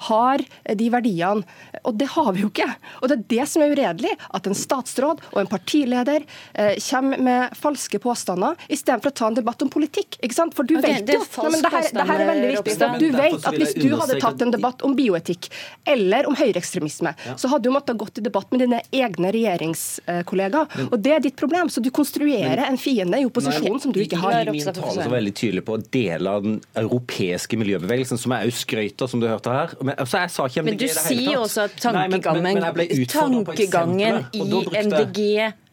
har 0.08 0.43
de 0.75 0.89
verdiene. 0.93 1.46
Og 1.88 1.96
det 1.98 2.10
har 2.13 2.31
vi 2.36 2.43
jo 2.46 2.51
ikke. 2.51 2.67
Og 3.01 3.10
det 3.10 3.17
er 3.17 3.25
det 3.36 3.48
som 3.50 3.63
er 3.63 3.75
uredelig. 3.75 4.13
At 4.36 4.48
en 4.50 4.58
statsråd 4.58 5.22
og 5.31 5.39
en 5.41 5.50
partileder 5.51 6.25
eh, 6.53 6.75
kommer 6.89 7.22
med 7.22 7.58
falske 7.58 8.00
påstander 8.01 8.60
istedenfor 8.72 9.12
å 9.12 9.17
ta 9.22 9.29
en 9.31 9.38
debatt 9.38 9.65
om 9.65 9.72
politikk. 9.72 10.17
Ikke 10.22 10.38
sant? 10.38 10.55
For 10.58 10.67
du 10.67 10.77
okay, 10.79 11.00
vet 11.01 11.13
jo 11.13 11.22
nei, 11.22 11.51
men 11.55 11.63
det, 11.63 11.74
her, 11.74 11.89
det 11.96 12.08
her 12.10 12.24
er 12.24 12.31
veldig 12.31 12.51
viktig. 12.58 12.89
Du 13.01 13.08
vet 13.15 13.48
at 13.51 13.60
hvis 13.60 13.75
du 13.77 13.89
hadde 13.98 14.20
tatt 14.22 14.46
en 14.46 14.53
debatt 14.53 14.86
om 14.88 14.96
bioetikk 14.98 15.50
eller 15.89 16.29
om 16.29 16.38
høyreekstremisme, 16.38 17.13
ja. 17.25 17.38
så 17.39 17.51
hadde 17.51 17.70
du 17.70 17.75
måttet 17.75 18.00
gått 18.00 18.22
i 18.22 18.25
debatt 18.25 18.51
med 18.53 18.65
dine 18.65 18.81
egne 18.91 19.31
regjeringskollegaer. 19.36 20.88
Og 20.89 20.98
det 21.01 21.15
er 21.17 21.25
ditt 21.25 21.38
problem. 21.39 21.70
Så 21.72 21.84
du 21.84 21.91
konstruerer 21.93 22.63
en 22.65 22.79
fiende 22.81 23.20
i 23.22 23.27
opposisjonen 23.27 23.79
som 23.81 23.93
du 23.96 24.01
ikke 24.03 24.20
har. 24.22 24.43
Min 24.51 24.65
tale 24.65 25.05
er 25.05 25.12
veldig 25.12 25.34
tydelig 25.38 25.65
på 25.67 25.77
deler 25.93 26.39
av 26.39 26.46
den 26.46 26.60
europeiske 26.79 27.60
miljøbevegelsen, 27.60 28.20
som 28.20 28.34
jeg 28.36 28.50
òg 28.50 28.58
skrøt 28.58 29.03
av, 29.03 29.12
som 29.12 29.22
du 29.22 29.27
hørte 29.29 29.53
her. 29.53 29.75
Men, 29.81 29.90
altså, 29.98 30.21
jeg 30.24 30.31
sa 30.31 30.45
ikke 30.50 30.62
MDG 30.62 30.69
men 30.69 30.79
du 30.79 30.88
sier 30.95 31.33
jo 31.33 31.41
også 31.41 31.65
at 31.67 31.75
tankegangen, 31.81 32.43
Nei, 32.43 32.53
men, 32.55 32.63
men, 32.77 33.05
tankegangen 33.12 34.24
i 34.33 34.45
MDG 34.86 35.25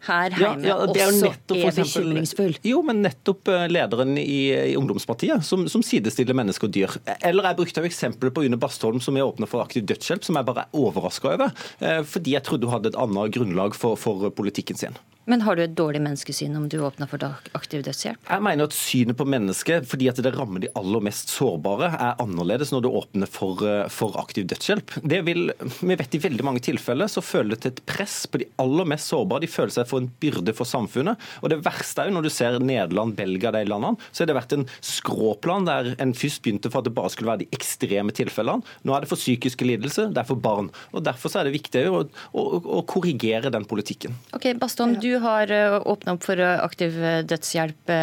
her 0.07 0.31
hjemme 0.31 0.67
ja, 0.67 0.77
ja, 0.77 0.77
er 0.79 1.11
også 1.11 1.31
er 1.57 1.75
bekymringsfull. 1.75 2.55
Jo, 2.67 2.83
men 2.87 3.03
nettopp 3.03 3.51
eh, 3.51 3.67
lederen 3.71 4.15
i, 4.21 4.39
i 4.71 4.77
Ungdomspartiet, 4.79 5.45
som, 5.47 5.67
som, 5.71 5.83
sidestiller 5.85 6.37
mennesker 6.39 6.69
og 6.69 6.75
dyr. 6.77 6.97
Eller 7.19 7.51
jeg 7.51 7.59
brukte 7.59 7.83
jo 7.83 7.91
eksempler 7.91 8.33
på 8.35 8.47
Une 8.47 8.61
Bastholm, 8.61 9.03
som 9.05 9.19
er 9.19 9.27
åpna 9.27 9.49
for 9.51 9.65
aktiv 9.65 9.87
dødshjelp, 9.89 10.27
som 10.27 10.39
jeg 10.39 10.49
bare 10.49 10.67
er 10.67 10.79
overraska 10.79 11.35
over. 11.35 11.55
Eh, 11.83 12.03
fordi 12.07 12.37
jeg 12.37 12.47
trodde 12.47 12.69
hun 12.69 12.79
hadde 12.79 12.93
et 12.95 13.01
annet 13.01 13.35
grunnlag 13.35 13.79
for, 13.79 13.99
for 13.99 14.31
politikken 14.39 14.79
sin. 14.79 14.99
Men 15.29 15.43
har 15.45 15.59
du 15.59 15.61
et 15.61 15.75
dårlig 15.77 16.01
menneskesyn 16.01 16.55
om 16.57 16.71
du 16.73 16.79
åpner 16.81 17.09
for 17.11 17.21
aktiv 17.53 17.83
dødshjelp? 17.85 18.23
Jeg 18.31 18.45
mener 18.47 18.65
at 18.65 18.73
synet 18.73 19.17
på 19.19 19.27
mennesket, 19.29 19.85
fordi 19.85 20.07
at 20.09 20.21
det 20.25 20.31
rammer 20.33 20.63
de 20.63 20.71
aller 20.79 21.03
mest 21.05 21.29
sårbare, 21.35 21.91
er 21.93 22.23
annerledes 22.25 22.73
når 22.73 22.87
du 22.87 22.89
åpner 22.89 23.29
for, 23.29 23.61
eh, 23.61 23.91
for 23.93 24.17
aktiv 24.23 24.47
dødshjelp. 24.49 24.95
Det 25.05 25.21
vil, 25.27 25.53
vi 25.83 25.99
vet 26.01 26.17
I 26.17 26.23
veldig 26.25 26.47
mange 26.49 26.63
tilfeller 26.65 27.13
så 27.13 27.21
føler 27.21 27.53
det 27.53 27.61
til 27.61 27.75
et 27.75 27.85
press 27.93 28.25
på 28.25 28.41
de 28.41 28.49
aller 28.57 28.89
mest 28.89 29.13
sårbare. 29.13 29.45
De 29.45 29.53
føler 29.53 29.75
seg 29.77 29.88
for 29.89 30.03
en 30.03 30.11
byrde 30.23 30.55
for 30.57 30.69
samfunnet. 30.69 31.21
Og 31.43 31.53
det 31.53 31.61
verste 31.67 32.03
er 32.03 32.11
jo 32.11 32.17
når 32.17 32.29
du 32.29 32.33
ser 32.33 32.59
Nederland, 32.63 33.17
Belgia, 33.19 33.53
de 33.55 33.65
landene, 33.69 33.99
så 34.13 34.23
har 34.23 34.31
det 34.31 34.39
vært 34.39 34.57
en 34.57 34.67
skråplan 34.85 35.69
der 35.69 35.93
en 36.03 36.15
først 36.17 36.43
begynte 36.45 36.73
for 36.73 36.83
at 36.83 36.89
det 36.89 36.95
bare 36.97 37.13
skulle 37.15 37.33
være 37.33 37.45
de 37.45 37.51
ekstreme 37.57 38.15
tilfellene. 38.15 38.65
Nå 38.87 38.95
er 38.95 39.05
det 39.05 39.11
for 39.11 39.21
psykiske 39.21 39.67
lidelser, 39.69 40.13
det 40.15 40.23
er 40.23 40.29
for 40.29 40.41
barn. 40.41 40.71
Og 40.93 41.05
Derfor 41.09 41.33
er 41.41 41.49
det 41.49 41.57
viktig 41.57 41.87
å, 41.89 42.03
å, 42.37 42.47
å 42.79 42.83
korrigere 42.89 43.53
den 43.55 43.67
politikken. 43.69 44.17
Ok, 44.37 44.51
Baston, 44.61 44.99
du 45.01 45.15
har 45.25 45.51
eh, 45.55 45.79
åpna 45.79 46.17
opp 46.17 46.27
for 46.27 46.41
eh, 46.41 46.59
aktiv 46.63 46.99
eh, 47.01 47.23
dødshjelp. 47.29 47.95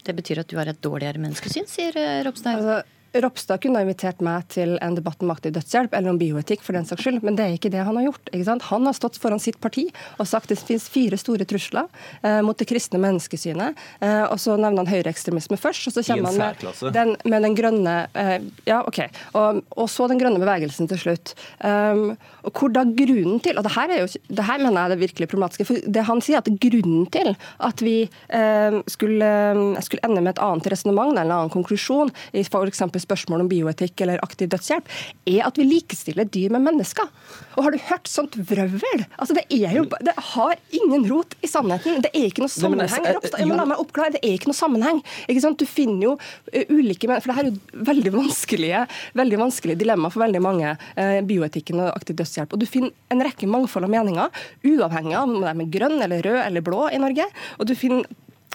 Det 0.00 0.16
betyr 0.16 0.42
at 0.42 0.50
du 0.50 0.56
har 0.58 0.70
et 0.70 0.80
dårligere 0.82 1.20
menneskesyn, 1.22 1.68
sier 1.68 1.96
Ropstad? 2.24 2.58
Altså, 2.58 2.99
Ropstad 3.12 3.58
kunne 3.62 3.80
ha 3.80 3.86
invitert 3.86 4.20
meg 4.22 4.46
til 4.52 4.76
en 4.84 4.94
debatt 4.94 5.22
om 5.24 5.32
aktiv 5.34 5.54
dødshjelp 5.56 5.94
eller 5.96 6.12
om 6.12 6.18
bioetikk, 6.20 6.62
for 6.62 6.76
den 6.76 6.86
saks 6.86 7.02
skyld, 7.02 7.20
men 7.26 7.38
det 7.38 7.46
er 7.46 7.56
ikke 7.56 7.72
det 7.72 7.82
han 7.86 7.98
har 7.98 8.06
gjort. 8.06 8.30
Han 8.70 8.86
har 8.86 8.94
stått 8.96 9.18
foran 9.18 9.42
sitt 9.42 9.58
parti 9.62 9.88
og 10.18 10.28
sagt 10.30 10.50
at 10.50 10.54
det 10.54 10.68
finnes 10.68 10.86
fire 10.90 11.18
store 11.20 11.46
trusler 11.48 11.88
eh, 12.22 12.40
mot 12.46 12.58
det 12.58 12.68
kristne 12.70 13.00
menneskesynet. 13.02 13.78
Eh, 13.98 14.24
og 14.28 14.38
så 14.42 14.54
nevner 14.54 14.84
han 14.84 14.92
høyreekstremisme 14.92 15.58
først, 15.60 15.88
og 15.90 15.96
så 15.96 16.04
kommer 16.06 16.30
han 16.30 16.38
med 16.38 16.94
den, 16.94 17.14
med 17.24 17.46
den 17.46 17.56
grønne 17.58 17.96
eh, 18.14 18.36
Ja, 18.68 18.82
OK. 18.86 19.02
Og, 19.34 19.62
og, 19.74 19.86
så 19.90 20.06
den 20.10 20.20
grønne 20.20 20.40
bevegelsen 20.42 20.88
til 20.90 21.00
slutt. 21.00 21.34
Um, 21.64 22.14
og 22.46 22.54
hvor 22.56 22.70
da 22.72 22.84
grunnen 22.86 23.40
til 23.42 23.58
Og 23.58 23.64
det 23.66 23.72
her, 23.74 23.90
er 23.92 24.04
jo, 24.04 24.20
det 24.30 24.44
her 24.46 24.60
mener 24.62 24.78
jeg 24.78 24.84
er 24.84 24.92
det 24.94 25.00
virkelig 25.00 25.28
problematiske. 25.28 25.66
for 25.68 25.82
det 25.84 26.04
Han 26.08 26.22
sier 26.24 26.40
at 26.40 26.48
grunnen 26.62 27.08
til 27.12 27.34
at 27.60 27.82
vi 27.84 27.96
eh, 28.06 28.78
skulle, 28.86 29.30
skulle, 29.84 30.04
ende 30.06 30.22
med 30.22 30.34
et 30.34 30.42
annet 30.44 30.70
resonnement 30.72 31.12
eller 31.12 31.26
en 31.26 31.36
annen 31.40 31.52
konklusjon 31.52 32.12
i 32.32 32.44
f.eks 32.46 32.82
spørsmål 33.02 33.44
om 33.44 33.50
bioetikk 33.50 34.04
eller 34.04 34.22
aktiv 34.24 34.50
dødshjelp, 34.52 34.90
er 35.30 35.42
at 35.46 35.58
vi 35.60 35.66
likestiller 35.68 36.28
dyr 36.28 36.52
med 36.54 36.66
mennesker. 36.68 37.08
Og 37.56 37.66
har 37.66 37.74
du 37.74 37.80
hørt 37.90 38.10
sånt 38.10 38.36
vrøvl? 38.36 39.04
Altså, 39.16 39.36
det, 39.36 39.46
jo, 39.50 39.86
det 40.04 40.14
har 40.34 40.54
ingen 40.76 41.08
rot 41.10 41.34
i 41.42 41.50
sannheten. 41.50 42.02
Det 42.04 42.12
er 42.14 42.28
ikke 42.28 42.44
noe 42.44 42.52
sammenheng. 42.52 43.10
Jeg 43.30 43.48
må 43.48 43.58
la 43.58 43.68
meg 43.72 43.82
oppklare, 43.82 44.14
det 44.16 44.22
er 44.22 44.36
ikke 44.36 44.52
noe 44.52 44.58
sammenheng. 44.58 45.02
Ikke? 45.26 45.54
Du 45.60 45.66
finner 45.66 46.10
jo 46.10 46.16
ulike 46.70 46.90
ulike 46.90 47.20
For 47.20 47.30
det 47.30 47.36
her 47.36 47.48
er 47.48 47.52
jo 47.52 47.84
veldig 47.90 48.12
vanskelige, 48.14 48.86
veldig 49.18 49.40
vanskelige 49.40 49.80
dilemmaer 49.80 50.14
for 50.14 50.24
veldig 50.24 50.42
mange, 50.44 50.74
uh, 50.98 51.20
bioetikken 51.26 51.84
og 51.84 51.92
aktiv 51.94 52.18
dødshjelp. 52.20 52.54
Og 52.54 52.62
du 52.62 52.66
finner 52.68 52.92
en 53.12 53.24
rekke 53.24 53.48
mangfold 53.50 53.86
av 53.86 53.94
meninger, 53.94 54.42
uavhengig 54.64 55.16
av 55.16 55.28
om 55.28 55.38
de 55.44 55.52
er 55.52 55.72
grønn 55.78 56.00
eller 56.00 56.24
rød 56.26 56.42
eller 56.46 56.66
blå 56.66 56.88
i 56.90 57.00
Norge. 57.02 57.28
Og 57.58 57.70
du 57.70 57.76
finner 57.78 58.08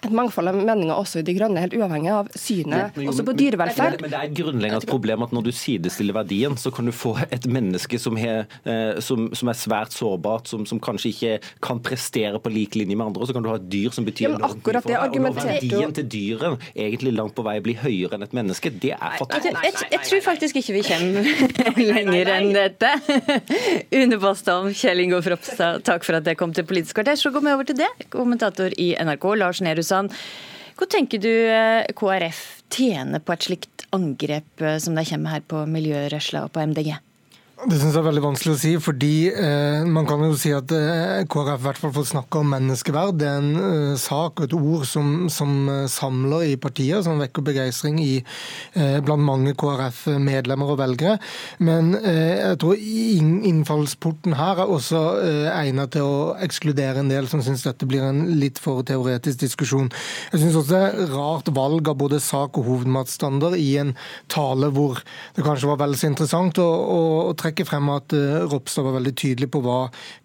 et 0.05 0.15
mangfold 0.15 0.51
av 0.51 0.57
meninger 0.57 0.93
også 0.95 1.21
i 1.21 1.25
De 1.25 1.35
grønne, 1.37 1.61
helt 1.63 1.75
uavhengig 1.77 2.11
av 2.13 2.29
synet 2.37 2.95
men, 2.97 3.09
også 3.11 3.25
på 3.27 3.35
dyrevelferd. 3.37 3.99
Men, 4.01 4.11
det 4.11 4.19
er 4.19 4.29
et 4.29 4.37
grunnleggende 4.37 4.89
problem 4.89 5.25
at 5.25 5.35
når 5.35 5.47
du 5.47 5.51
sidestiller 5.55 6.17
verdien, 6.17 6.57
så 6.59 6.71
kan 6.73 6.87
du 6.87 6.93
få 6.95 7.15
et 7.29 7.47
menneske 7.49 7.99
som, 8.01 8.17
er, 8.19 8.45
eh, 8.67 8.99
som, 9.03 9.29
som 9.35 9.51
er 9.51 9.59
svært 9.59 9.95
sårbart, 9.95 10.49
som, 10.51 10.65
som, 10.69 10.81
kanskje 10.85 11.11
ikke 11.13 11.33
kan 11.65 11.81
prestere 11.83 12.39
på 12.41 12.51
lik 12.53 12.77
linje 12.77 12.97
med 12.97 13.07
andre, 13.09 13.23
og 13.23 13.29
så 13.29 13.35
kan 13.35 13.45
du 13.45 13.49
ha 13.51 13.57
et 13.59 13.67
dyr 13.71 13.93
som 13.95 14.05
betyr 14.07 14.27
ja, 14.27 14.33
noe 14.35 14.51
for 14.53 14.77
deg. 14.77 14.91
Og 14.95 15.19
når 15.25 15.37
verdien 15.39 15.95
til 15.95 16.09
dyret 16.15 16.69
egentlig 16.75 17.15
langt 17.15 17.35
på 17.37 17.45
vei 17.45 17.57
blir 17.63 17.79
høyere 17.81 18.17
enn 18.17 18.25
et 18.27 18.35
menneske, 18.35 18.71
det 18.83 18.93
er 18.95 19.17
fatalt. 19.19 19.49
Jeg, 19.49 19.55
jeg, 19.65 19.89
jeg, 19.95 20.03
tror 20.09 20.23
faktisk 20.29 20.61
ikke 20.61 20.77
vi 20.77 20.83
kommer 20.85 21.81
lenger 21.93 22.33
enn 22.35 22.51
dette. 22.55 22.91
Une 23.99 24.19
Bastholm, 24.21 24.71
Kjell 24.75 25.03
Ingolf 25.05 25.29
Ropstad, 25.31 25.83
takk 25.87 26.05
for 26.07 26.19
at 26.19 26.27
jeg 26.29 26.39
kom 26.39 26.53
til 26.55 26.67
Politisk 26.67 26.99
kvarter. 26.99 27.17
Så 27.19 27.31
går 27.33 27.45
vi 27.45 27.53
over 27.55 27.67
til 27.67 27.79
det. 27.79 27.89
Kommentator 28.13 28.73
i 28.81 28.91
NRK, 28.99 29.27
Lars 29.41 29.61
Nehru 29.65 29.83
Sand. 29.85 29.94
Hvor 30.75 30.91
tenker 30.91 31.21
du 31.23 31.31
eh, 31.31 31.87
KrF 31.95 32.41
tjener 32.73 33.23
på 33.23 33.35
et 33.35 33.47
slikt 33.47 33.85
angrep 33.95 34.63
eh, 34.63 34.77
som 34.83 34.97
det 34.97 35.07
kommer 35.09 35.37
her 35.37 35.45
på 35.47 35.63
miljørørsla 35.71 36.45
og 36.47 36.55
på 36.55 36.65
MDG? 36.73 36.95
Det 37.55 37.77
synes 37.79 37.93
jeg 37.95 38.01
er 38.01 38.07
veldig 38.09 38.21
vanskelig 38.21 38.51
å 38.51 38.59
si, 38.59 38.71
fordi 38.83 39.29
eh, 39.31 39.85
man 39.87 40.03
kan 40.05 40.19
jo 40.27 40.33
si 40.35 40.49
at 40.51 40.69
eh, 40.75 41.21
KrF 41.31 41.61
i 41.61 41.63
hvert 41.63 41.77
fall 41.79 41.93
får 41.95 42.07
snakke 42.09 42.41
om 42.41 42.49
menneskeverd. 42.51 43.15
Det 43.15 43.29
er 43.29 43.37
en 43.39 43.61
eh, 43.63 43.93
sak 43.95 44.41
og 44.41 44.49
et 44.49 44.55
ord 44.57 44.83
som, 44.89 45.29
som 45.31 45.53
eh, 45.71 45.85
samler 45.89 46.49
i 46.49 46.57
partiet, 46.59 47.05
som 47.07 47.21
vekker 47.23 47.45
begeistring 47.47 48.01
eh, 48.03 48.97
blant 49.07 49.23
mange 49.23 49.53
KrF-medlemmer 49.55 50.73
og 50.73 50.81
velgere. 50.81 51.13
Men 51.63 51.93
eh, 52.01 52.41
jeg 52.41 52.59
tror 52.59 52.83
innfallsporten 53.47 54.35
her 54.35 54.59
er 54.65 54.75
også 54.75 55.05
egnet 55.55 55.95
til 55.95 56.11
å 56.11 56.19
ekskludere 56.43 57.05
en 57.05 57.13
del 57.13 57.31
som 57.31 57.39
syns 57.45 57.63
dette 57.63 57.87
blir 57.87 58.03
en 58.03 58.35
litt 58.35 58.59
for 58.59 58.83
teoretisk 58.83 59.45
diskusjon. 59.45 59.87
Jeg 60.35 60.43
syns 60.43 60.59
også 60.59 60.75
det 60.75 60.83
er 60.89 61.15
rart 61.15 61.53
valg 61.55 61.87
av 61.87 62.01
både 62.03 62.19
sak 62.19 62.59
og 62.59 62.67
hovedmatstander 62.67 63.55
i 63.55 63.71
en 63.85 63.95
tale 64.27 64.73
hvor 64.75 64.99
det 65.39 65.47
kanskje 65.47 65.71
var 65.71 65.81
vel 65.85 65.95
så 65.95 66.11
interessant 66.11 66.59
å, 66.59 66.67
å, 66.67 67.01
å 67.31 67.35
trekke 67.45 67.67
frem 67.67 67.89
at 67.93 68.15
eh, 68.15 68.43
Ropstad 68.49 68.85
var 68.87 68.97
veldig 68.97 69.13
tydelig 69.17 69.49
på 69.53 69.61
hva 69.65 69.77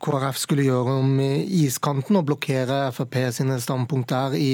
KrF 0.02 0.40
skulle 0.40 0.66
gjøre 0.66 0.96
om 1.02 1.20
iskanten, 1.20 2.18
og 2.18 2.26
blokkere 2.30 2.82
Frp 2.96 3.18
sine 3.36 3.60
standpunkt 3.62 4.10
der 4.12 4.34
i, 4.38 4.50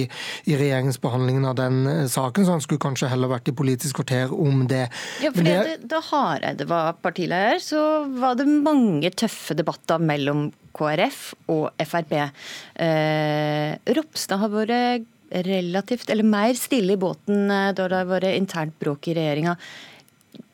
i 0.50 0.58
regjeringsbehandlingen 0.58 1.48
av 1.48 1.56
den 1.60 1.80
eh, 1.90 2.04
saken. 2.10 2.46
Så 2.46 2.56
han 2.56 2.64
skulle 2.64 2.82
kanskje 2.82 3.10
heller 3.12 3.32
vært 3.32 3.50
i 3.50 3.56
Politisk 3.56 4.02
kvarter 4.02 4.34
om 4.34 4.66
det. 4.70 4.86
Ja, 5.24 5.32
for 5.32 5.46
det, 5.46 5.78
Da 5.88 6.02
Hareide 6.10 6.68
var 6.68 6.94
partileder, 7.02 7.60
så 7.62 7.80
var 8.20 8.36
det 8.38 8.48
mange 8.50 9.10
tøffe 9.16 9.56
debatter 9.56 10.02
mellom 10.02 10.50
KrF 10.76 11.30
og 11.52 11.68
Frp. 11.88 12.16
Eh, 12.20 13.76
Ropstad 13.96 14.42
har 14.42 14.52
vært 14.52 15.12
relativt, 15.30 16.10
eller 16.10 16.26
mer 16.26 16.54
stille 16.54 16.94
i 16.94 17.00
båten 17.00 17.50
eh, 17.50 17.72
da 17.74 17.88
det 17.88 18.00
har 18.02 18.10
vært 18.10 18.36
internt 18.36 18.76
bråk 18.82 19.10
i 19.10 19.16
regjeringa. 19.18 19.56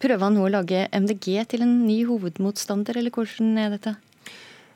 Prøver 0.03 0.25
han 0.27 0.37
nå 0.39 0.47
å 0.47 0.53
lage 0.53 0.87
MDG 0.93 1.45
til 1.53 1.65
en 1.67 1.75
ny 1.87 2.03
hovedmotstander, 2.09 2.99
eller 2.99 3.15
hvordan 3.15 3.59
er 3.61 3.77
dette? 3.77 3.95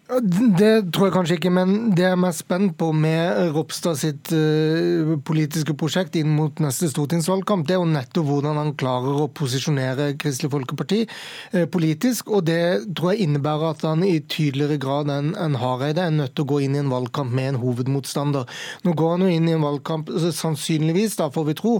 Det 0.06 0.92
tror 0.94 1.08
jeg 1.08 1.12
kanskje 1.16 1.36
ikke, 1.40 1.50
men 1.50 1.70
det 1.98 2.04
jeg 2.04 2.14
er 2.14 2.18
mest 2.20 2.44
spent 2.44 2.76
på 2.78 2.92
med 2.94 3.50
Ropstad 3.56 3.96
sitt 3.98 4.30
uh, 4.30 5.16
politiske 5.26 5.75
prosjekt 5.75 6.14
inn 6.20 6.28
mot 6.30 6.60
neste 6.62 6.86
stortingsvalgkamp, 6.92 7.64
det 7.66 7.75
er 7.75 7.80
jo 7.80 7.88
nettopp 7.90 8.28
hvordan 8.28 8.60
han 8.60 8.70
klarer 8.78 9.25
å 9.25 9.26
posisjonere 9.34 10.12
Kristelig 10.22 10.52
Folkeparti 10.52 11.00
uh, 11.08 11.64
politisk. 11.72 12.30
Og 12.30 12.44
det 12.46 12.86
tror 12.94 13.16
jeg 13.16 13.26
innebærer 13.26 13.72
at 13.72 13.82
han 13.88 14.04
i 14.06 14.20
tydeligere 14.22 14.78
grad 14.84 15.10
enn 15.10 15.32
en 15.42 15.58
Hareide 15.58 16.04
er 16.06 16.14
nødt 16.14 16.36
til 16.38 16.46
å 16.46 16.50
gå 16.54 16.60
inn 16.68 16.78
i 16.78 16.82
en 16.84 16.94
valgkamp 16.94 17.34
med 17.34 17.56
en 17.56 17.60
hovedmotstander. 17.64 18.46
Nå 18.86 18.94
går 18.94 19.16
han 19.16 19.26
jo 19.26 19.32
inn 19.34 19.50
i 19.50 19.56
en 19.58 19.66
valgkamp 19.66 20.14
sannsynligvis, 20.38 21.18
da 21.18 21.32
får 21.34 21.48
vi 21.50 21.56
tro, 21.58 21.75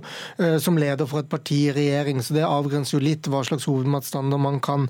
som 0.63 0.79
leder 0.81 1.07
for 1.07 1.23
et 1.23 1.31
parti 1.31 1.61
i 1.69 1.73
regjering, 1.77 2.19
så 2.25 2.35
det 2.35 2.45
avgrenser 2.49 2.97
jo 2.97 3.05
litt 3.05 3.31
hva 3.31 3.45
slags 3.47 3.69
hovedmotstander 3.71 4.41
man 4.41 4.59
kan, 4.65 4.89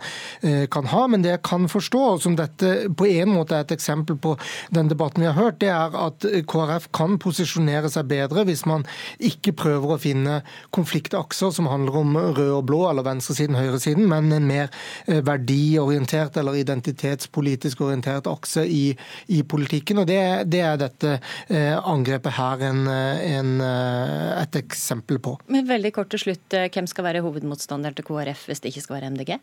kan 0.72 0.90
ha. 0.92 1.04
Men 1.10 1.24
det 1.24 1.34
jeg 1.34 1.44
kan 1.46 1.68
forstå, 1.70 2.04
som 2.24 2.38
dette 2.38 2.74
på 2.96 3.08
en 3.10 3.25
måte 3.30 3.56
er 3.56 3.66
et 3.66 3.74
eksempel 3.76 4.18
på 4.20 4.34
den 4.74 4.90
debatten 4.90 5.24
vi 5.24 5.30
har 5.30 5.38
hørt, 5.38 5.60
det 5.62 5.70
er 5.72 5.94
at 5.98 6.26
KrF 6.50 6.88
kan 6.96 7.16
posisjonere 7.22 7.90
seg 7.92 8.08
bedre 8.10 8.46
hvis 8.48 8.64
man 8.68 8.86
ikke 9.22 9.54
prøver 9.56 9.94
å 9.94 10.00
finne 10.00 10.40
konfliktakser 10.76 11.52
som 11.54 11.68
handler 11.70 12.00
om 12.00 12.16
rød 12.16 12.52
og 12.58 12.64
blå, 12.68 12.82
eller 12.90 13.06
venstresiden, 13.06 13.58
høyresiden, 13.58 14.06
men 14.10 14.30
en 14.34 14.48
mer 14.48 14.70
eh, 15.06 15.22
verdiorientert 15.26 16.36
eller 16.40 16.58
identitetspolitisk 16.60 17.82
orientert 17.86 18.28
akse 18.30 18.66
i, 18.66 18.84
i 19.32 19.42
politikken. 19.42 20.02
og 20.02 20.10
Det, 20.10 20.20
det 20.52 20.62
er 20.64 20.80
dette 20.80 21.16
eh, 21.16 21.74
angrepet 21.76 22.36
her 22.36 22.66
en, 22.70 22.86
en, 22.86 23.52
et 23.66 24.60
eksempel 24.62 25.20
på. 25.22 25.36
Men 25.52 25.68
veldig 25.68 25.94
kort 25.96 26.12
til 26.14 26.26
slutt, 26.26 26.44
Hvem 26.76 26.86
skal 26.90 27.06
være 27.06 27.22
hovedmotstander 27.24 27.94
til 27.96 28.06
KrF 28.06 28.46
hvis 28.50 28.62
det 28.62 28.72
ikke 28.72 28.84
skal 28.84 28.98
være 28.98 29.12
MDG? 29.14 29.36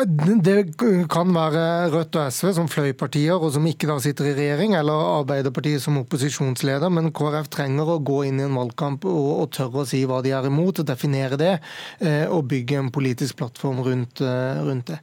Det 0.00 0.76
kan 1.12 1.32
være 1.34 1.90
Rødt 1.92 2.16
og 2.16 2.32
SV 2.32 2.52
som 2.56 2.68
fløypartier, 2.70 3.36
og 3.36 3.52
som 3.52 3.66
ikke 3.68 3.88
da 3.90 3.98
sitter 4.00 4.30
i 4.30 4.34
regjering, 4.38 4.74
eller 4.78 4.96
Arbeiderpartiet 5.20 5.82
som 5.84 5.98
opposisjonsleder, 6.00 6.88
men 6.88 7.10
KrF 7.12 7.50
trenger 7.52 7.90
å 7.90 7.98
gå 8.00 8.22
inn 8.30 8.40
i 8.40 8.46
en 8.46 8.56
valgkamp 8.56 9.04
og, 9.10 9.28
og 9.42 9.52
tørre 9.56 9.82
å 9.82 9.88
si 9.90 10.00
hva 10.08 10.22
de 10.24 10.32
er 10.36 10.48
imot, 10.48 10.80
og 10.80 10.88
definere 10.88 11.36
det, 11.40 11.52
eh, 12.00 12.24
og 12.32 12.48
bygge 12.48 12.80
en 12.80 12.90
politisk 12.94 13.42
plattform 13.42 13.84
rundt, 13.84 14.24
eh, 14.24 14.64
rundt 14.64 14.94
det. 14.94 15.00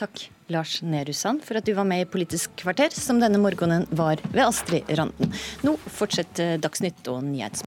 Takk, 0.00 0.22
Lars 0.50 0.78
Nehru 0.82 1.12
Sand, 1.12 1.44
for 1.44 1.60
at 1.60 1.66
du 1.68 1.74
var 1.76 1.84
med 1.84 2.02
i 2.02 2.08
Politisk 2.08 2.54
kvarter, 2.58 2.90
som 2.96 3.20
denne 3.20 3.38
morgenen 3.38 3.84
var 3.94 4.18
ved 4.32 4.46
Astrid 4.46 4.88
Randen. 4.96 5.34
Nå 5.66 5.74
fortsetter 5.92 6.56
Dagsnytt 6.62 7.06
og 7.12 7.20
Nyhetsmorgen. 7.26 7.58